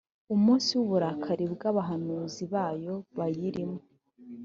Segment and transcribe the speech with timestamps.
[0.35, 3.79] umunsi w uburakari bwabahanuzi bayo bayirimo